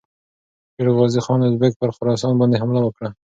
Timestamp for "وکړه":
2.83-3.09